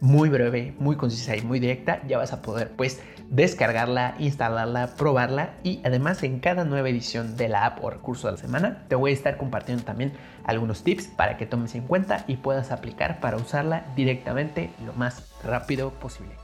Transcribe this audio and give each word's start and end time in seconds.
muy 0.00 0.28
breve, 0.28 0.74
muy 0.78 0.96
concisa 0.96 1.36
y 1.36 1.42
muy 1.42 1.60
directa, 1.60 2.02
ya 2.06 2.18
vas 2.18 2.32
a 2.32 2.42
poder 2.42 2.70
pues 2.76 3.00
descargarla, 3.28 4.14
instalarla, 4.18 4.94
probarla 4.96 5.54
y 5.62 5.80
además 5.84 6.22
en 6.22 6.40
cada 6.40 6.64
nueva 6.64 6.88
edición 6.88 7.36
de 7.36 7.48
la 7.48 7.66
app 7.66 7.84
o 7.84 7.90
recurso 7.90 8.28
de 8.28 8.32
la 8.32 8.38
semana 8.38 8.84
te 8.88 8.94
voy 8.94 9.10
a 9.10 9.14
estar 9.14 9.36
compartiendo 9.36 9.84
también 9.84 10.12
algunos 10.44 10.82
tips 10.82 11.08
para 11.08 11.36
que 11.36 11.46
tomes 11.46 11.74
en 11.74 11.86
cuenta 11.86 12.24
y 12.26 12.36
puedas 12.36 12.70
aplicar 12.70 13.20
para 13.20 13.36
usarla 13.36 13.84
directamente 13.96 14.70
lo 14.86 14.92
más 14.94 15.30
rápido 15.44 15.90
posible. 15.90 16.34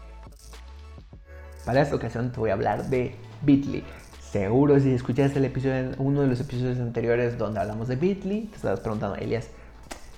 Para 1.64 1.80
esta 1.80 1.96
ocasión 1.96 2.30
te 2.30 2.40
voy 2.40 2.50
a 2.50 2.54
hablar 2.54 2.90
de 2.90 3.16
Bitly. 3.42 3.82
Seguro 4.20 4.78
si 4.80 4.92
escuchaste 4.92 5.38
el 5.38 5.46
episodio, 5.46 5.92
uno 5.98 6.22
de 6.22 6.26
los 6.26 6.40
episodios 6.40 6.78
anteriores 6.78 7.38
donde 7.38 7.60
hablamos 7.60 7.88
de 7.88 7.96
Bitly, 7.96 8.46
te 8.46 8.56
estabas 8.56 8.80
preguntando, 8.80 9.16
Elias, 9.16 9.48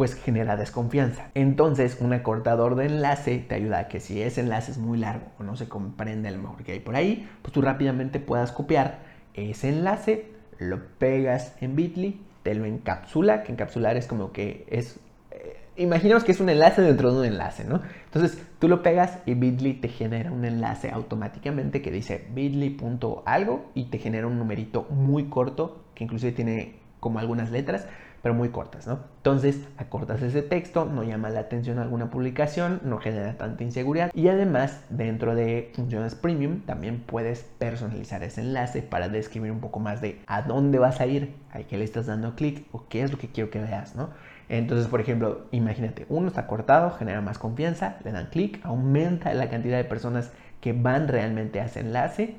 pues 0.00 0.14
genera 0.14 0.56
desconfianza. 0.56 1.30
Entonces, 1.34 1.98
un 2.00 2.14
acortador 2.14 2.74
de 2.74 2.86
enlace 2.86 3.36
te 3.36 3.54
ayuda 3.54 3.80
a 3.80 3.88
que 3.88 4.00
si 4.00 4.22
ese 4.22 4.40
enlace 4.40 4.70
es 4.70 4.78
muy 4.78 4.96
largo 4.96 5.26
o 5.38 5.42
no 5.42 5.56
se 5.56 5.68
comprende 5.68 6.28
a 6.28 6.30
lo 6.30 6.38
mejor 6.38 6.64
que 6.64 6.72
hay 6.72 6.80
por 6.80 6.96
ahí, 6.96 7.28
pues 7.42 7.52
tú 7.52 7.60
rápidamente 7.60 8.18
puedas 8.18 8.50
copiar 8.50 9.00
ese 9.34 9.68
enlace, 9.68 10.24
lo 10.56 10.82
pegas 10.96 11.54
en 11.60 11.76
Bitly, 11.76 12.18
te 12.42 12.54
lo 12.54 12.64
encapsula, 12.64 13.42
que 13.42 13.52
encapsular 13.52 13.98
es 13.98 14.06
como 14.06 14.32
que 14.32 14.64
es 14.70 14.98
eh, 15.32 15.58
imaginemos 15.76 16.24
que 16.24 16.32
es 16.32 16.40
un 16.40 16.48
enlace 16.48 16.80
dentro 16.80 17.12
de 17.12 17.18
un 17.18 17.26
enlace, 17.26 17.64
¿no? 17.64 17.82
Entonces 18.06 18.42
tú 18.58 18.68
lo 18.68 18.82
pegas 18.82 19.18
y 19.26 19.34
Bitly 19.34 19.74
te 19.74 19.88
genera 19.88 20.32
un 20.32 20.46
enlace 20.46 20.90
automáticamente 20.90 21.82
que 21.82 21.90
dice 21.90 22.26
bit.ly.algo 22.32 23.70
y 23.74 23.90
te 23.90 23.98
genera 23.98 24.26
un 24.26 24.38
numerito 24.38 24.86
muy 24.88 25.24
corto 25.24 25.84
que 25.94 26.04
inclusive 26.04 26.32
tiene 26.32 26.80
como 27.00 27.18
algunas 27.18 27.50
letras 27.50 27.86
pero 28.22 28.34
muy 28.34 28.50
cortas, 28.50 28.86
¿no? 28.86 29.00
Entonces, 29.18 29.60
acortas 29.76 30.22
ese 30.22 30.42
texto, 30.42 30.84
no 30.84 31.02
llama 31.02 31.30
la 31.30 31.40
atención 31.40 31.78
alguna 31.78 32.10
publicación, 32.10 32.80
no 32.84 32.98
genera 32.98 33.36
tanta 33.36 33.64
inseguridad 33.64 34.10
y 34.14 34.28
además, 34.28 34.82
dentro 34.90 35.34
de 35.34 35.72
funciones 35.74 36.14
premium, 36.14 36.60
también 36.60 37.00
puedes 37.00 37.42
personalizar 37.58 38.22
ese 38.22 38.40
enlace 38.40 38.82
para 38.82 39.08
describir 39.08 39.52
un 39.52 39.60
poco 39.60 39.80
más 39.80 40.00
de 40.00 40.20
a 40.26 40.42
dónde 40.42 40.78
vas 40.78 41.00
a 41.00 41.06
ir, 41.06 41.34
a 41.52 41.60
qué 41.60 41.78
le 41.78 41.84
estás 41.84 42.06
dando 42.06 42.34
clic 42.34 42.66
o 42.72 42.86
qué 42.88 43.02
es 43.02 43.12
lo 43.12 43.18
que 43.18 43.28
quiero 43.28 43.50
que 43.50 43.60
veas, 43.60 43.94
¿no? 43.94 44.10
Entonces, 44.48 44.88
por 44.88 45.00
ejemplo, 45.00 45.46
imagínate, 45.52 46.06
uno 46.08 46.26
está 46.26 46.48
cortado, 46.48 46.90
genera 46.90 47.20
más 47.20 47.38
confianza, 47.38 47.98
le 48.04 48.10
dan 48.10 48.26
clic, 48.26 48.60
aumenta 48.64 49.32
la 49.32 49.48
cantidad 49.48 49.76
de 49.76 49.84
personas 49.84 50.32
que 50.60 50.72
van 50.72 51.06
realmente 51.06 51.60
a 51.60 51.66
ese 51.66 51.80
enlace 51.80 52.34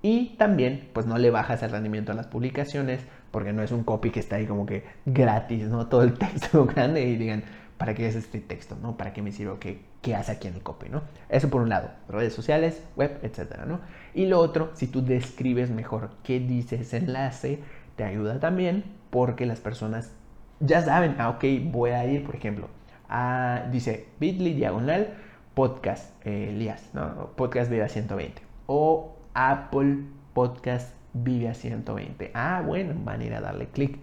y 0.00 0.36
también, 0.36 0.88
pues 0.92 1.06
no 1.06 1.18
le 1.18 1.30
bajas 1.30 1.64
el 1.64 1.70
rendimiento 1.72 2.12
a 2.12 2.14
las 2.14 2.28
publicaciones, 2.28 3.00
porque 3.36 3.52
no 3.52 3.62
es 3.62 3.70
un 3.70 3.84
copy 3.84 4.08
que 4.08 4.18
está 4.18 4.36
ahí 4.36 4.46
como 4.46 4.64
que 4.64 4.82
gratis, 5.04 5.64
¿no? 5.64 5.88
Todo 5.88 6.00
el 6.00 6.14
texto 6.18 6.64
grande 6.64 7.02
y 7.02 7.16
digan, 7.16 7.44
¿para 7.76 7.92
qué 7.92 8.08
es 8.08 8.14
este 8.14 8.40
texto, 8.40 8.78
no? 8.80 8.96
¿Para 8.96 9.12
qué 9.12 9.20
me 9.20 9.30
sirve? 9.30 9.58
¿Qué, 9.60 9.82
qué 10.00 10.14
hace 10.14 10.32
aquí 10.32 10.48
en 10.48 10.54
el 10.54 10.62
copy, 10.62 10.88
no? 10.88 11.02
Eso 11.28 11.50
por 11.50 11.60
un 11.60 11.68
lado, 11.68 11.90
redes 12.08 12.32
sociales, 12.32 12.82
web, 12.96 13.18
etcétera, 13.20 13.66
¿no? 13.66 13.80
Y 14.14 14.24
lo 14.24 14.38
otro, 14.38 14.70
si 14.72 14.86
tú 14.86 15.04
describes 15.04 15.68
mejor 15.68 16.12
qué 16.22 16.40
dice 16.40 16.76
ese 16.76 16.96
enlace, 16.96 17.58
te 17.96 18.04
ayuda 18.04 18.40
también 18.40 18.84
porque 19.10 19.44
las 19.44 19.60
personas 19.60 20.14
ya 20.60 20.80
saben, 20.80 21.16
ah, 21.18 21.28
ok, 21.28 21.44
voy 21.64 21.90
a 21.90 22.06
ir, 22.06 22.24
por 22.24 22.36
ejemplo, 22.36 22.70
a, 23.06 23.68
dice 23.70 24.06
bit.ly 24.18 24.54
diagonal 24.54 25.08
podcast 25.52 26.10
eh, 26.24 26.74
¿no? 26.94 27.32
Podcast 27.36 27.70
Vida 27.70 27.86
120 27.86 28.40
o 28.66 29.14
Apple 29.34 30.04
Podcast 30.32 30.96
Vive 31.18 31.48
a 31.48 31.54
120. 31.54 32.30
Ah, 32.34 32.62
bueno, 32.64 32.94
van 33.04 33.20
a 33.20 33.24
ir 33.24 33.34
a 33.34 33.40
darle 33.40 33.68
clic. 33.68 33.98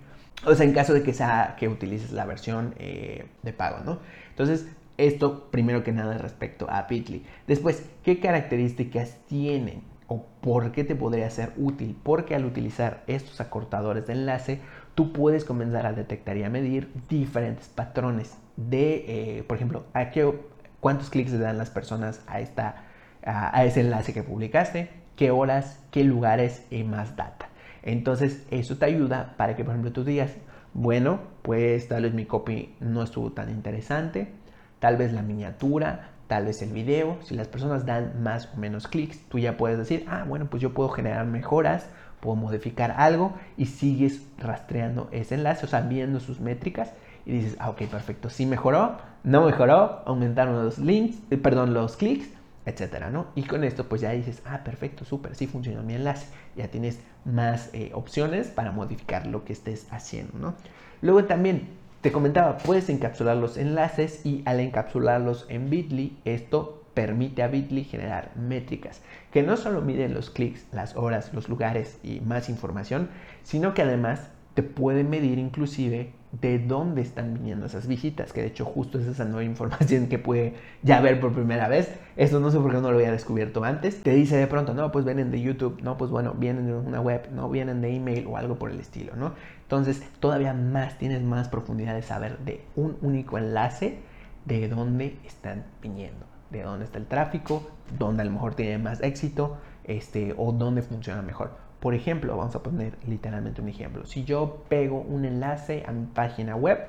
O 0.45 0.55
sea, 0.55 0.65
en 0.65 0.73
caso 0.73 0.93
de 0.93 1.03
que, 1.03 1.13
sea, 1.13 1.55
que 1.57 1.67
utilices 1.67 2.11
la 2.11 2.25
versión 2.25 2.73
eh, 2.77 3.25
de 3.43 3.53
pago, 3.53 3.79
¿no? 3.85 3.99
Entonces, 4.29 4.67
esto 4.97 5.49
primero 5.51 5.83
que 5.83 5.91
nada 5.91 6.17
respecto 6.17 6.67
a 6.69 6.83
Bitly. 6.83 7.23
Después, 7.47 7.87
¿qué 8.03 8.19
características 8.19 9.17
tienen? 9.27 9.83
¿O 10.07 10.25
por 10.41 10.71
qué 10.71 10.83
te 10.83 10.95
podría 10.95 11.29
ser 11.29 11.53
útil? 11.55 11.95
Porque 12.01 12.35
al 12.35 12.45
utilizar 12.45 13.03
estos 13.07 13.39
acortadores 13.41 14.07
de 14.07 14.13
enlace, 14.13 14.59
tú 14.95 15.13
puedes 15.13 15.45
comenzar 15.45 15.85
a 15.85 15.93
detectar 15.93 16.35
y 16.37 16.43
a 16.43 16.49
medir 16.49 16.91
diferentes 17.09 17.67
patrones 17.67 18.37
de, 18.57 19.37
eh, 19.37 19.43
por 19.43 19.57
ejemplo, 19.57 19.85
a 19.93 20.09
qué, 20.11 20.31
cuántos 20.79 21.09
clics 21.09 21.31
le 21.31 21.39
dan 21.39 21.57
las 21.57 21.69
personas 21.69 22.21
a, 22.27 22.39
esta, 22.39 22.83
a 23.23 23.65
ese 23.65 23.81
enlace 23.81 24.13
que 24.13 24.23
publicaste, 24.23 25.02
qué 25.15 25.31
horas, 25.31 25.83
qué 25.91 26.03
lugares 26.03 26.65
y 26.71 26.83
más 26.83 27.15
data. 27.15 27.49
Entonces 27.81 28.45
eso 28.49 28.77
te 28.77 28.85
ayuda 28.85 29.35
para 29.37 29.55
que 29.55 29.63
por 29.63 29.73
ejemplo 29.73 29.91
tú 29.91 30.03
digas, 30.03 30.31
bueno, 30.73 31.19
pues 31.41 31.87
tal 31.87 32.03
vez 32.03 32.13
mi 32.13 32.25
copy 32.25 32.75
no 32.79 33.03
estuvo 33.03 33.31
tan 33.31 33.49
interesante, 33.49 34.31
tal 34.79 34.97
vez 34.97 35.13
la 35.13 35.21
miniatura, 35.21 36.09
tal 36.27 36.45
vez 36.45 36.61
el 36.61 36.71
video, 36.71 37.17
si 37.21 37.35
las 37.35 37.47
personas 37.47 37.85
dan 37.85 38.23
más 38.23 38.49
o 38.53 38.57
menos 38.57 38.87
clics, 38.87 39.19
tú 39.29 39.37
ya 39.37 39.57
puedes 39.57 39.77
decir, 39.77 40.05
ah, 40.09 40.25
bueno, 40.27 40.47
pues 40.49 40.61
yo 40.63 40.73
puedo 40.73 40.89
generar 40.89 41.25
mejoras, 41.25 41.87
puedo 42.21 42.35
modificar 42.35 42.91
algo 42.97 43.33
y 43.57 43.65
sigues 43.67 44.25
rastreando 44.37 45.09
ese 45.11 45.35
enlace, 45.35 45.65
o 45.65 45.69
sea, 45.69 45.81
viendo 45.81 46.19
sus 46.19 46.39
métricas 46.39 46.93
y 47.25 47.33
dices, 47.33 47.57
ah, 47.59 47.69
ok, 47.69 47.83
perfecto, 47.83 48.29
sí 48.29 48.45
mejoró, 48.45 48.97
no 49.23 49.45
mejoró, 49.45 50.01
aumentaron 50.05 50.63
los 50.63 50.79
links, 50.79 51.19
eh, 51.29 51.37
perdón, 51.37 51.73
los 51.73 51.97
clics, 51.97 52.29
etcétera, 52.65 53.09
¿no? 53.09 53.27
Y 53.35 53.43
con 53.43 53.63
esto 53.63 53.87
pues 53.87 54.01
ya 54.01 54.11
dices, 54.11 54.41
ah, 54.45 54.63
perfecto, 54.63 55.05
súper, 55.05 55.35
sí 55.35 55.47
funcionó 55.47 55.83
mi 55.83 55.93
enlace. 55.95 56.27
Ya 56.55 56.67
tienes 56.67 56.99
más 57.25 57.69
eh, 57.73 57.91
opciones 57.93 58.47
para 58.47 58.71
modificar 58.71 59.27
lo 59.27 59.43
que 59.45 59.53
estés 59.53 59.87
haciendo, 59.91 60.37
¿no? 60.39 60.55
Luego 61.01 61.25
también 61.25 61.67
te 62.01 62.11
comentaba, 62.11 62.57
puedes 62.57 62.89
encapsular 62.89 63.37
los 63.37 63.57
enlaces 63.57 64.25
y 64.25 64.43
al 64.45 64.59
encapsularlos 64.59 65.45
en 65.49 65.69
Bitly, 65.69 66.17
esto 66.25 66.83
permite 66.93 67.43
a 67.43 67.47
Bitly 67.47 67.85
generar 67.85 68.31
métricas 68.35 69.01
que 69.31 69.41
no 69.41 69.57
solo 69.57 69.81
miden 69.81 70.13
los 70.13 70.29
clics, 70.29 70.65
las 70.71 70.95
horas, 70.95 71.33
los 71.33 71.49
lugares 71.49 71.97
y 72.03 72.19
más 72.19 72.49
información, 72.49 73.09
sino 73.43 73.73
que 73.73 73.81
además 73.81 74.29
te 74.53 74.63
puede 74.63 75.03
medir 75.03 75.39
inclusive 75.39 76.11
de 76.41 76.57
dónde 76.57 77.01
están 77.01 77.35
viniendo 77.35 77.67
esas 77.67 77.87
visitas, 77.87 78.33
que 78.33 78.41
de 78.41 78.47
hecho 78.47 78.65
justo 78.65 78.97
es 78.97 79.05
esa 79.05 79.23
nueva 79.25 79.43
información 79.43 80.07
que 80.07 80.17
puede 80.17 80.55
ya 80.81 80.99
ver 80.99 81.19
por 81.19 81.33
primera 81.33 81.67
vez. 81.67 81.93
Esto 82.15 82.39
no 82.39 82.49
sé 82.49 82.57
por 82.59 82.71
qué 82.71 82.77
no 82.77 82.91
lo 82.91 82.97
había 82.97 83.11
descubierto 83.11 83.63
antes. 83.63 84.01
Te 84.01 84.13
dice 84.13 84.37
de 84.37 84.47
pronto, 84.47 84.73
no, 84.73 84.91
pues 84.91 85.05
vienen 85.05 85.29
de 85.29 85.41
YouTube, 85.41 85.81
no, 85.83 85.95
pues 85.97 86.09
bueno, 86.09 86.33
vienen 86.33 86.65
de 86.65 86.73
una 86.73 87.01
web, 87.01 87.29
no, 87.31 87.49
vienen 87.49 87.81
de 87.81 87.95
email 87.95 88.25
o 88.27 88.37
algo 88.37 88.55
por 88.55 88.71
el 88.71 88.79
estilo, 88.79 89.15
¿no? 89.15 89.33
Entonces, 89.61 90.01
todavía 90.19 90.53
más, 90.53 90.97
tienes 90.97 91.21
más 91.21 91.49
profundidad 91.49 91.93
de 91.93 92.01
saber 92.01 92.39
de 92.39 92.65
un 92.75 92.97
único 93.01 93.37
enlace 93.37 93.99
de 94.45 94.67
dónde 94.67 95.17
están 95.25 95.65
viniendo, 95.81 96.25
de 96.49 96.63
dónde 96.63 96.85
está 96.85 96.97
el 96.97 97.05
tráfico, 97.05 97.69
dónde 97.97 98.23
a 98.23 98.25
lo 98.25 98.31
mejor 98.31 98.55
tiene 98.55 98.77
más 98.79 99.01
éxito, 99.01 99.57
este, 99.83 100.33
o 100.37 100.51
dónde 100.51 100.81
funciona 100.81 101.21
mejor. 101.21 101.51
Por 101.83 101.95
ejemplo, 101.95 102.37
vamos 102.37 102.55
a 102.55 102.63
poner 102.63 102.93
literalmente 103.05 103.61
un 103.61 103.67
ejemplo. 103.67 104.05
Si 104.05 104.23
yo 104.23 104.63
pego 104.69 105.01
un 105.01 105.25
enlace 105.25 105.83
a 105.85 105.91
mi 105.91 106.05
página 106.05 106.55
web 106.55 106.79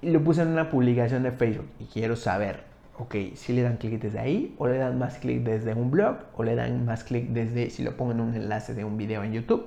y 0.00 0.08
lo 0.08 0.24
puse 0.24 0.40
en 0.40 0.48
una 0.48 0.70
publicación 0.70 1.22
de 1.22 1.32
Facebook 1.32 1.68
y 1.78 1.84
quiero 1.84 2.16
saber, 2.16 2.60
ok, 2.98 3.14
si 3.34 3.52
le 3.52 3.60
dan 3.60 3.76
clic 3.76 4.00
desde 4.00 4.18
ahí 4.18 4.54
o 4.56 4.66
le 4.66 4.78
dan 4.78 4.98
más 4.98 5.18
clic 5.18 5.42
desde 5.42 5.74
un 5.74 5.90
blog 5.90 6.16
o 6.34 6.44
le 6.44 6.54
dan 6.54 6.86
más 6.86 7.04
clic 7.04 7.28
desde 7.28 7.68
si 7.68 7.82
lo 7.82 7.94
pongo 7.98 8.12
en 8.12 8.20
un 8.20 8.34
enlace 8.34 8.72
de 8.72 8.86
un 8.86 8.96
video 8.96 9.22
en 9.22 9.34
YouTube. 9.34 9.66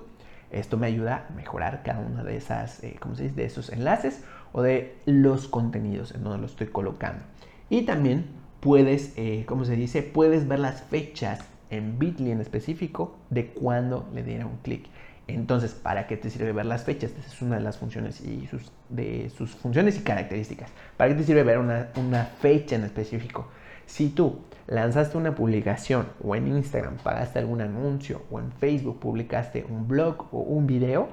Esto 0.49 0.79
me 0.79 0.87
ayuda 0.87 1.27
a 1.29 1.33
mejorar 1.35 1.83
cada 1.83 1.99
uno 1.99 2.23
de 2.23 2.37
esas, 2.37 2.83
eh, 2.83 2.95
¿cómo 2.99 3.13
se 3.13 3.25
dice? 3.25 3.35
De 3.35 3.45
esos 3.45 3.69
enlaces 3.69 4.23
o 4.51 4.63
de 4.63 4.95
los 5.05 5.47
contenidos 5.47 6.15
en 6.15 6.23
donde 6.23 6.39
lo 6.39 6.47
estoy 6.47 6.65
colocando. 6.65 7.21
Y 7.69 7.83
también 7.83 8.25
puedes, 8.61 9.13
eh, 9.15 9.43
¿cómo 9.45 9.63
se 9.63 9.75
dice? 9.75 10.01
Puedes 10.01 10.47
ver 10.47 10.57
las 10.57 10.81
fechas 10.81 11.50
en 11.71 11.97
Bitly 11.97 12.31
en 12.31 12.41
específico 12.41 13.17
de 13.29 13.47
cuándo 13.47 14.07
le 14.13 14.23
diera 14.23 14.45
un 14.45 14.57
clic. 14.57 14.87
Entonces, 15.27 15.73
¿para 15.73 16.07
qué 16.07 16.17
te 16.17 16.29
sirve 16.29 16.51
ver 16.51 16.65
las 16.65 16.83
fechas? 16.83 17.11
Esa 17.11 17.27
es 17.27 17.41
una 17.41 17.55
de 17.55 17.61
las 17.61 17.77
funciones 17.77 18.21
y 18.21 18.47
sus, 18.47 18.71
de 18.89 19.31
sus 19.35 19.51
funciones 19.51 19.97
y 19.97 20.01
características. 20.01 20.69
¿Para 20.97 21.09
qué 21.09 21.15
te 21.15 21.23
sirve 21.23 21.43
ver 21.43 21.57
una, 21.57 21.87
una 21.95 22.25
fecha 22.25 22.75
en 22.75 22.83
específico? 22.83 23.47
Si 23.85 24.09
tú 24.09 24.39
lanzaste 24.67 25.17
una 25.17 25.33
publicación 25.33 26.07
o 26.23 26.35
en 26.35 26.47
Instagram 26.47 26.97
pagaste 26.97 27.39
algún 27.39 27.61
anuncio 27.61 28.21
o 28.29 28.39
en 28.39 28.51
Facebook 28.51 28.99
publicaste 28.99 29.65
un 29.67 29.87
blog 29.87 30.27
o 30.31 30.39
un 30.39 30.67
video 30.67 31.09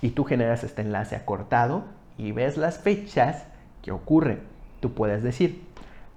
y 0.00 0.10
tú 0.10 0.24
generas 0.24 0.64
este 0.64 0.82
enlace 0.82 1.16
acortado 1.16 1.84
y 2.18 2.32
ves 2.32 2.56
las 2.56 2.78
fechas 2.78 3.44
que 3.82 3.92
ocurren, 3.92 4.40
tú 4.80 4.92
puedes 4.92 5.22
decir, 5.22 5.62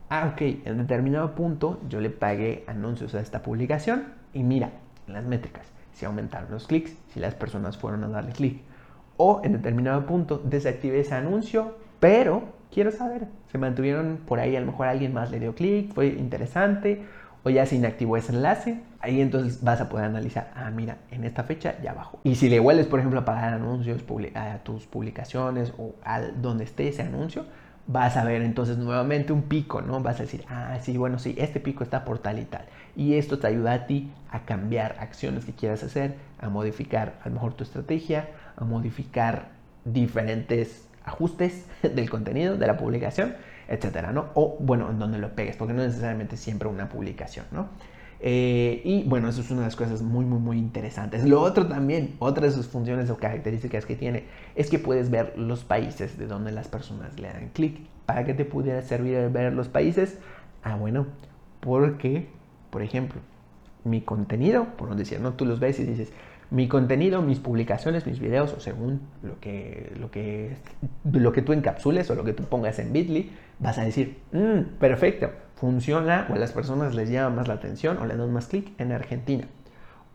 ah, 0.09 0.31
ok, 0.33 0.41
en 0.65 0.77
determinado 0.77 1.35
punto 1.35 1.79
yo 1.89 1.99
le 1.99 2.09
pagué 2.09 2.63
anuncios 2.67 3.15
a 3.15 3.21
esta 3.21 3.41
publicación 3.41 4.05
y 4.33 4.43
mira, 4.43 4.71
las 5.07 5.25
métricas, 5.25 5.65
si 5.93 6.05
aumentaron 6.05 6.51
los 6.51 6.67
clics, 6.67 6.95
si 7.13 7.19
las 7.19 7.35
personas 7.35 7.77
fueron 7.77 8.03
a 8.03 8.07
darle 8.07 8.31
clic. 8.31 8.61
O 9.17 9.41
en 9.43 9.53
determinado 9.53 10.05
punto 10.05 10.41
desactivé 10.43 10.99
ese 10.99 11.15
anuncio, 11.15 11.77
pero 11.99 12.43
quiero 12.71 12.91
saber, 12.91 13.27
se 13.51 13.57
mantuvieron 13.57 14.19
por 14.25 14.39
ahí, 14.39 14.55
a 14.55 14.59
lo 14.59 14.65
mejor 14.67 14.87
alguien 14.87 15.13
más 15.13 15.31
le 15.31 15.39
dio 15.39 15.55
clic, 15.55 15.93
fue 15.93 16.07
interesante, 16.07 17.03
o 17.43 17.49
ya 17.51 17.65
se 17.65 17.75
inactivó 17.75 18.17
ese 18.17 18.33
enlace, 18.33 18.81
ahí 18.99 19.21
entonces 19.21 19.63
vas 19.63 19.79
a 19.79 19.87
poder 19.87 20.05
analizar, 20.05 20.51
ah, 20.55 20.71
mira, 20.71 20.97
en 21.11 21.23
esta 21.23 21.43
fecha 21.43 21.75
ya 21.81 21.93
bajó. 21.93 22.19
Y 22.23 22.35
si 22.35 22.49
le 22.49 22.59
vuelves, 22.59 22.87
por 22.87 22.99
ejemplo, 22.99 23.19
a 23.19 23.25
pagar 23.25 23.53
anuncios 23.53 24.03
a 24.33 24.57
tus 24.63 24.87
publicaciones 24.87 25.71
o 25.77 25.93
al 26.03 26.41
donde 26.41 26.63
esté 26.63 26.87
ese 26.87 27.03
anuncio, 27.03 27.45
vas 27.87 28.17
a 28.17 28.23
ver 28.23 28.41
entonces 28.41 28.77
nuevamente 28.77 29.31
un 29.33 29.43
pico, 29.43 29.81
¿no? 29.81 29.99
Vas 30.01 30.19
a 30.19 30.23
decir, 30.23 30.43
ah, 30.49 30.77
sí, 30.81 30.97
bueno, 30.97 31.19
sí, 31.19 31.35
este 31.37 31.59
pico 31.59 31.83
está 31.83 32.03
por 32.05 32.19
tal 32.19 32.39
y 32.39 32.45
tal. 32.45 32.65
Y 32.95 33.15
esto 33.15 33.39
te 33.39 33.47
ayuda 33.47 33.73
a 33.73 33.85
ti 33.85 34.11
a 34.31 34.41
cambiar 34.41 34.97
acciones 34.99 35.45
que 35.45 35.53
quieras 35.53 35.83
hacer, 35.83 36.15
a 36.39 36.49
modificar 36.49 37.19
a 37.23 37.29
lo 37.29 37.35
mejor 37.35 37.53
tu 37.53 37.63
estrategia, 37.63 38.29
a 38.57 38.63
modificar 38.63 39.49
diferentes 39.83 40.87
ajustes 41.03 41.65
del 41.83 42.09
contenido, 42.09 42.57
de 42.57 42.67
la 42.67 42.77
publicación, 42.77 43.35
etcétera, 43.67 44.11
¿no? 44.11 44.27
O, 44.33 44.57
bueno, 44.59 44.89
en 44.89 44.99
donde 44.99 45.19
lo 45.19 45.35
pegues, 45.35 45.55
porque 45.55 45.73
no 45.73 45.81
es 45.81 45.89
necesariamente 45.89 46.37
siempre 46.37 46.67
una 46.67 46.89
publicación, 46.89 47.45
¿no? 47.51 47.67
Eh, 48.19 48.81
y 48.83 49.03
bueno, 49.03 49.29
eso 49.29 49.41
es 49.41 49.51
una 49.51 49.61
de 49.61 49.67
las 49.67 49.75
cosas 49.75 50.01
muy, 50.01 50.25
muy, 50.25 50.39
muy 50.39 50.57
interesantes. 50.57 51.23
Lo 51.25 51.41
otro 51.41 51.67
también, 51.67 52.15
otra 52.19 52.45
de 52.45 52.51
sus 52.51 52.67
funciones 52.67 53.09
o 53.09 53.17
características 53.17 53.85
que 53.85 53.95
tiene, 53.95 54.25
es 54.55 54.69
que 54.69 54.79
puedes 54.79 55.09
ver 55.09 55.37
los 55.37 55.63
países 55.63 56.17
de 56.17 56.27
donde 56.27 56.51
las 56.51 56.67
personas 56.67 57.19
le 57.19 57.27
dan 57.27 57.49
clic. 57.49 57.79
¿Para 58.05 58.23
qué 58.23 58.33
te 58.33 58.45
pudiera 58.45 58.81
servir 58.81 59.29
ver 59.29 59.53
los 59.53 59.67
países? 59.67 60.19
Ah, 60.63 60.75
bueno, 60.75 61.07
porque, 61.59 62.27
por 62.69 62.81
ejemplo, 62.81 63.21
mi 63.83 64.01
contenido, 64.01 64.65
por 64.77 64.89
no 64.89 64.95
decir, 64.95 65.19
no, 65.19 65.33
tú 65.33 65.45
los 65.45 65.59
ves 65.59 65.79
y 65.79 65.83
dices, 65.83 66.11
mi 66.51 66.67
contenido, 66.67 67.21
mis 67.21 67.39
publicaciones, 67.39 68.05
mis 68.05 68.19
videos, 68.19 68.53
o 68.53 68.59
según 68.59 69.01
lo 69.23 69.39
que, 69.39 69.91
lo 69.99 70.11
que, 70.11 70.55
lo 71.11 71.31
que 71.31 71.41
tú 71.41 71.53
encapsules 71.53 72.09
o 72.09 72.15
lo 72.15 72.23
que 72.23 72.33
tú 72.33 72.43
pongas 72.43 72.79
en 72.79 72.93
Bitly, 72.93 73.31
vas 73.59 73.77
a 73.77 73.83
decir, 73.83 74.19
mm, 74.31 74.77
perfecto, 74.79 75.31
funciona 75.55 76.27
o 76.29 76.33
a 76.33 76.37
las 76.37 76.51
personas 76.51 76.93
les 76.95 77.09
llama 77.09 77.37
más 77.37 77.47
la 77.47 77.55
atención 77.55 77.97
o 77.97 78.05
le 78.05 78.15
dan 78.15 78.31
más 78.31 78.47
clic 78.47 78.71
en 78.79 78.91
Argentina. 78.91 79.47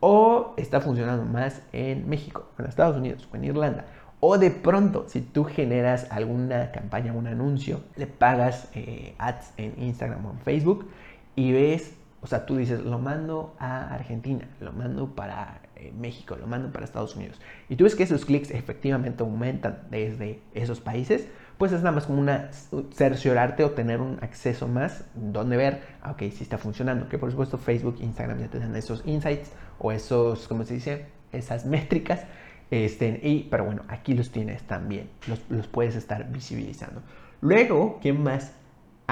O 0.00 0.54
está 0.56 0.80
funcionando 0.80 1.24
más 1.24 1.62
en 1.72 2.08
México, 2.08 2.48
en 2.58 2.66
Estados 2.66 2.96
Unidos 2.96 3.28
o 3.32 3.36
en 3.36 3.44
Irlanda. 3.44 3.84
O 4.20 4.36
de 4.36 4.50
pronto, 4.50 5.06
si 5.08 5.22
tú 5.22 5.44
generas 5.44 6.06
alguna 6.10 6.72
campaña, 6.72 7.12
un 7.12 7.26
anuncio, 7.26 7.80
le 7.96 8.06
pagas 8.06 8.68
eh, 8.74 9.14
ads 9.18 9.52
en 9.56 9.82
Instagram 9.82 10.24
o 10.26 10.30
en 10.32 10.38
Facebook 10.40 10.88
y 11.36 11.52
ves, 11.52 11.94
o 12.22 12.26
sea, 12.26 12.44
tú 12.44 12.56
dices, 12.56 12.80
lo 12.80 12.98
mando 12.98 13.54
a 13.58 13.94
Argentina, 13.94 14.46
lo 14.60 14.72
mando 14.72 15.14
para 15.14 15.62
eh, 15.76 15.92
México, 15.98 16.36
lo 16.36 16.46
mando 16.46 16.70
para 16.70 16.84
Estados 16.84 17.16
Unidos. 17.16 17.40
Y 17.68 17.76
tú 17.76 17.84
ves 17.84 17.94
que 17.94 18.02
esos 18.02 18.26
clics 18.26 18.50
efectivamente 18.50 19.22
aumentan 19.22 19.78
desde 19.90 20.42
esos 20.52 20.80
países, 20.80 21.28
pues 21.56 21.72
es 21.72 21.80
nada 21.82 21.92
más 21.92 22.06
como 22.06 22.20
una 22.20 22.50
cerciorarte 22.94 23.64
o 23.64 23.70
tener 23.70 24.00
un 24.00 24.18
acceso 24.22 24.68
más 24.68 25.04
donde 25.14 25.56
ver, 25.56 25.82
ah, 26.02 26.12
ok, 26.12 26.20
si 26.30 26.42
está 26.42 26.58
funcionando. 26.58 27.08
Que 27.08 27.18
por 27.18 27.30
supuesto 27.30 27.56
Facebook 27.58 27.96
Instagram 28.00 28.40
ya 28.40 28.48
te 28.48 28.58
dan 28.58 28.76
esos 28.76 29.02
insights 29.06 29.52
o 29.78 29.92
esos, 29.92 30.46
¿cómo 30.48 30.64
se 30.64 30.74
dice? 30.74 31.06
Esas 31.32 31.64
métricas. 31.66 32.24
Este, 32.70 33.20
y, 33.22 33.48
pero 33.50 33.64
bueno, 33.64 33.82
aquí 33.88 34.14
los 34.14 34.30
tienes 34.30 34.62
también, 34.62 35.10
los, 35.26 35.40
los 35.48 35.66
puedes 35.66 35.96
estar 35.96 36.30
visibilizando. 36.30 37.02
Luego, 37.40 37.98
¿quién 38.00 38.22
más? 38.22 38.52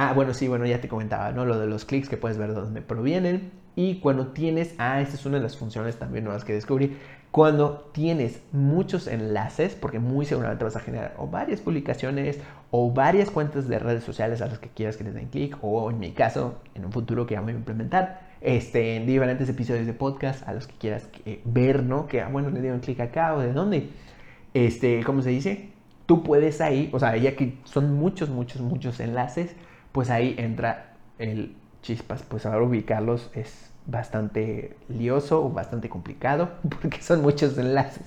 Ah, 0.00 0.12
bueno, 0.14 0.32
sí, 0.32 0.46
bueno, 0.46 0.64
ya 0.64 0.80
te 0.80 0.86
comentaba, 0.86 1.32
¿no? 1.32 1.44
Lo 1.44 1.58
de 1.58 1.66
los 1.66 1.84
clics 1.84 2.08
que 2.08 2.16
puedes 2.16 2.38
ver 2.38 2.50
de 2.54 2.60
dónde 2.60 2.82
provienen. 2.82 3.50
Y 3.74 3.96
cuando 3.98 4.28
tienes, 4.28 4.76
ah, 4.78 5.00
esta 5.00 5.16
es 5.16 5.26
una 5.26 5.38
de 5.38 5.42
las 5.42 5.56
funciones 5.56 5.98
también 5.98 6.22
nuevas 6.22 6.44
que 6.44 6.52
descubrí, 6.52 6.96
cuando 7.32 7.90
tienes 7.92 8.40
muchos 8.52 9.08
enlaces, 9.08 9.74
porque 9.74 9.98
muy 9.98 10.24
seguramente 10.24 10.62
vas 10.62 10.76
a 10.76 10.80
generar 10.80 11.16
o 11.18 11.26
varias 11.26 11.60
publicaciones 11.60 12.38
o 12.70 12.92
varias 12.92 13.32
cuentas 13.32 13.66
de 13.66 13.80
redes 13.80 14.04
sociales 14.04 14.40
a 14.40 14.46
las 14.46 14.60
que 14.60 14.68
quieras 14.68 14.96
que 14.96 15.02
les 15.02 15.14
den 15.14 15.30
clic, 15.30 15.58
o 15.62 15.90
en 15.90 15.98
mi 15.98 16.12
caso, 16.12 16.60
en 16.76 16.84
un 16.84 16.92
futuro 16.92 17.26
que 17.26 17.34
vamos 17.34 17.50
a 17.50 17.54
implementar, 17.54 18.20
este, 18.40 18.94
en 18.94 19.04
diferentes 19.04 19.48
episodios 19.48 19.84
de 19.84 19.94
podcast 19.94 20.46
a 20.46 20.54
los 20.54 20.68
que 20.68 20.74
quieras 20.78 21.08
ver, 21.44 21.82
¿no? 21.82 22.06
Que, 22.06 22.20
ah, 22.20 22.28
bueno, 22.30 22.50
le 22.50 22.60
dieron 22.60 22.78
clic 22.78 23.00
acá 23.00 23.34
o 23.34 23.40
de 23.40 23.52
dónde. 23.52 23.88
Este, 24.54 25.02
¿cómo 25.02 25.22
se 25.22 25.30
dice? 25.30 25.70
Tú 26.06 26.22
puedes 26.22 26.60
ahí, 26.60 26.88
o 26.92 27.00
sea, 27.00 27.16
ya 27.16 27.34
que 27.34 27.58
son 27.64 27.94
muchos, 27.94 28.28
muchos, 28.30 28.62
muchos 28.62 29.00
enlaces, 29.00 29.56
pues 29.92 30.10
ahí 30.10 30.34
entra 30.38 30.94
el 31.18 31.56
chispas, 31.82 32.22
pues 32.22 32.46
ahora 32.46 32.62
ubicarlos 32.62 33.30
es 33.34 33.70
bastante 33.86 34.76
lioso 34.88 35.44
o 35.44 35.50
bastante 35.50 35.88
complicado 35.88 36.50
porque 36.68 37.02
son 37.02 37.22
muchos 37.22 37.56
enlaces. 37.58 38.06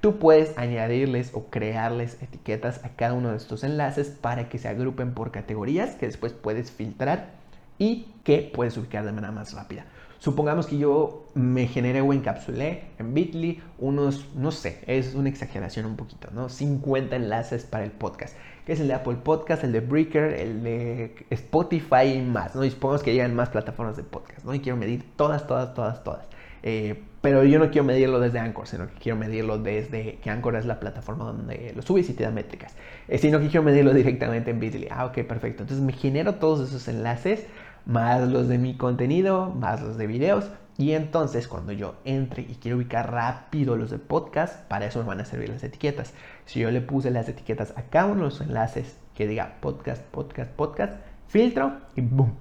Tú 0.00 0.18
puedes 0.18 0.58
añadirles 0.58 1.30
o 1.32 1.46
crearles 1.46 2.22
etiquetas 2.22 2.84
a 2.84 2.90
cada 2.90 3.14
uno 3.14 3.30
de 3.30 3.38
estos 3.38 3.64
enlaces 3.64 4.08
para 4.08 4.50
que 4.50 4.58
se 4.58 4.68
agrupen 4.68 5.14
por 5.14 5.30
categorías 5.30 5.94
que 5.94 6.06
después 6.06 6.34
puedes 6.34 6.70
filtrar 6.70 7.30
y 7.78 8.06
que 8.22 8.50
puedes 8.54 8.76
ubicar 8.76 9.06
de 9.06 9.12
manera 9.12 9.32
más 9.32 9.54
rápida. 9.54 9.86
Supongamos 10.18 10.66
que 10.66 10.78
yo 10.78 11.26
me 11.34 11.66
generé 11.66 12.00
o 12.00 12.12
encapsulé 12.12 12.84
en 12.98 13.14
Bitly 13.14 13.60
unos, 13.78 14.26
no 14.34 14.50
sé, 14.52 14.80
es 14.86 15.14
una 15.14 15.28
exageración 15.28 15.86
un 15.86 15.96
poquito, 15.96 16.28
¿no? 16.32 16.48
50 16.48 17.16
enlaces 17.16 17.64
para 17.64 17.84
el 17.84 17.90
podcast 17.90 18.36
que 18.64 18.72
es 18.72 18.80
el 18.80 18.88
de 18.88 18.94
Apple 18.94 19.16
Podcast, 19.22 19.64
el 19.64 19.72
de 19.72 19.80
Breaker, 19.80 20.32
el 20.32 20.62
de 20.62 21.14
Spotify 21.30 22.14
y 22.14 22.22
más, 22.22 22.54
¿no? 22.54 22.64
Y 22.64 22.70
supongamos 22.70 23.02
que 23.02 23.12
llegan 23.12 23.34
más 23.34 23.50
plataformas 23.50 23.96
de 23.96 24.04
podcast, 24.04 24.44
¿no? 24.44 24.54
Y 24.54 24.60
quiero 24.60 24.78
medir 24.78 25.04
todas, 25.16 25.46
todas, 25.46 25.74
todas, 25.74 26.02
todas. 26.02 26.26
Eh, 26.62 26.98
pero 27.20 27.44
yo 27.44 27.58
no 27.58 27.70
quiero 27.70 27.84
medirlo 27.84 28.20
desde 28.20 28.38
Anchor, 28.38 28.66
sino 28.66 28.86
que 28.86 28.94
quiero 28.94 29.18
medirlo 29.18 29.58
desde 29.58 30.16
que 30.16 30.30
Anchor 30.30 30.56
es 30.56 30.64
la 30.64 30.80
plataforma 30.80 31.24
donde 31.26 31.72
lo 31.76 31.82
subes 31.82 32.08
y 32.08 32.14
te 32.14 32.24
da 32.24 32.30
métricas, 32.30 32.74
eh, 33.08 33.18
sino 33.18 33.38
que 33.38 33.48
quiero 33.48 33.62
medirlo 33.62 33.92
directamente 33.92 34.50
en 34.50 34.60
Bitly. 34.60 34.88
Ah, 34.90 35.04
ok, 35.06 35.24
perfecto. 35.24 35.62
Entonces 35.62 35.84
me 35.84 35.92
genero 35.92 36.36
todos 36.36 36.66
esos 36.66 36.88
enlaces, 36.88 37.46
más 37.86 38.28
los 38.28 38.48
de 38.48 38.58
mi 38.58 38.76
contenido, 38.76 39.50
más 39.50 39.82
los 39.82 39.96
de 39.96 40.06
videos. 40.06 40.50
Y 40.76 40.92
entonces 40.92 41.46
cuando 41.46 41.72
yo 41.72 41.94
entre 42.04 42.42
y 42.42 42.56
quiero 42.60 42.78
ubicar 42.78 43.12
rápido 43.12 43.76
los 43.76 43.90
de 43.90 43.98
podcast, 43.98 44.64
para 44.66 44.86
eso 44.86 45.00
me 45.00 45.06
van 45.06 45.20
a 45.20 45.24
servir 45.24 45.48
las 45.50 45.62
etiquetas. 45.62 46.14
Si 46.46 46.60
yo 46.60 46.70
le 46.70 46.80
puse 46.80 47.10
las 47.10 47.28
etiquetas 47.28 47.72
a 47.76 47.82
cada 47.82 48.06
uno 48.06 48.16
de 48.16 48.22
los 48.24 48.40
enlaces 48.40 48.96
que 49.14 49.28
diga 49.28 49.56
podcast, 49.60 50.02
podcast, 50.02 50.50
podcast, 50.50 50.94
filtro 51.28 51.80
y 51.94 52.00
boom, 52.00 52.34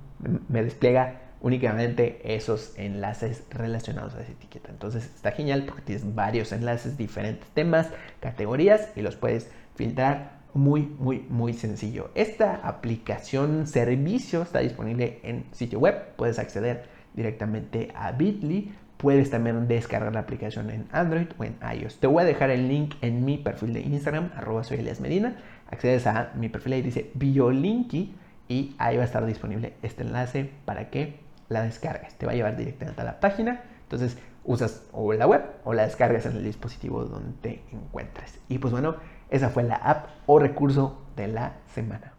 me 0.50 0.63
despliega 0.63 1.21
únicamente 1.41 2.21
esos 2.35 2.73
enlaces 2.77 3.43
relacionados 3.51 4.15
a 4.15 4.21
esa 4.21 4.31
etiqueta. 4.31 4.69
Entonces 4.71 5.05
está 5.05 5.31
genial 5.31 5.65
porque 5.67 5.83
tienes 5.83 6.15
varios 6.15 6.51
enlaces, 6.53 6.97
diferentes 6.97 7.47
temas, 7.50 7.89
categorías 8.19 8.89
y 8.95 9.01
los 9.01 9.15
puedes 9.15 9.51
filtrar 9.75 10.42
muy, 10.53 10.83
muy, 11.00 11.25
muy 11.29 11.53
sencillo. 11.53 12.12
Esta 12.15 12.55
aplicación 12.55 13.67
servicio 13.67 14.41
está 14.43 14.60
disponible 14.60 15.19
en 15.24 15.45
sitio 15.51 15.79
web. 15.79 16.15
Puedes 16.15 16.39
acceder 16.39 16.86
directamente 17.13 17.91
a 17.95 18.12
Bitly. 18.12 18.74
Puedes 18.98 19.29
también 19.29 19.67
descargar 19.67 20.13
la 20.13 20.22
aplicación 20.22 20.69
en 20.69 20.88
Android 20.91 21.27
o 21.38 21.43
en 21.43 21.57
iOS. 21.77 22.00
Te 22.00 22.07
voy 22.07 22.24
a 22.24 22.25
dejar 22.25 22.51
el 22.51 22.67
link 22.67 22.95
en 23.01 23.25
mi 23.25 23.38
perfil 23.38 23.74
de 23.74 23.81
Instagram, 23.81 24.31
arroba 24.36 24.63
soy 24.63 24.77
Medina. 25.01 25.36
Accedes 25.69 26.07
a 26.07 26.31
mi 26.36 26.50
perfil 26.50 26.75
y 26.75 26.81
dice 26.83 27.12
Biolinky 27.15 28.15
y 28.48 28.75
ahí 28.77 28.98
va 28.98 29.03
a 29.03 29.05
estar 29.05 29.25
disponible 29.25 29.74
este 29.81 30.03
enlace 30.03 30.50
para 30.65 30.89
que 30.89 31.19
la 31.50 31.63
descargues. 31.63 32.15
Te 32.15 32.25
va 32.25 32.33
a 32.33 32.36
llevar 32.36 32.55
directamente 32.55 33.01
a 33.01 33.05
la 33.05 33.19
página. 33.19 33.62
Entonces 33.83 34.17
usas 34.45 34.83
o 34.91 35.13
la 35.13 35.25
web 35.25 35.41
o 35.63 35.74
la 35.74 35.83
descargas 35.83 36.25
en 36.25 36.38
el 36.38 36.43
dispositivo 36.43 37.03
donde 37.05 37.33
te 37.41 37.62
encuentres. 37.72 38.39
Y 38.50 38.60
pues 38.60 38.72
bueno, 38.72 38.95
esa 39.33 39.49
fue 39.49 39.63
la 39.63 39.75
app 39.75 40.09
o 40.27 40.37
recurso 40.37 41.01
de 41.15 41.27
la 41.27 41.53
semana. 41.73 42.12